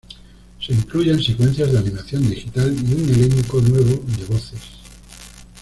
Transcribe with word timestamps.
Se 0.59 0.73
incluyen 0.73 1.21
secuencias 1.21 1.71
de 1.71 1.77
animación 1.77 2.27
digital 2.27 2.75
y 2.75 2.91
un 2.95 3.07
elenco 3.09 3.61
nuevo 3.61 4.01
de 4.17 4.25
voces. 4.25 4.59